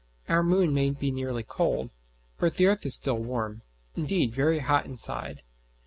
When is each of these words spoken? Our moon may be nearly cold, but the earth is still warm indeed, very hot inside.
Our 0.27 0.41
moon 0.41 0.73
may 0.73 0.89
be 0.89 1.11
nearly 1.11 1.43
cold, 1.43 1.91
but 2.39 2.55
the 2.55 2.65
earth 2.65 2.87
is 2.87 2.95
still 2.95 3.19
warm 3.19 3.61
indeed, 3.93 4.33
very 4.33 4.57
hot 4.57 4.87
inside. 4.87 5.43